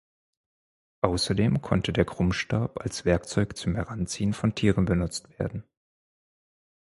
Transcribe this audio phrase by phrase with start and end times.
[1.01, 5.63] Außerdem konnte der Krummstab als Werkzeug zum Heranziehen von Tieren benutzt werden.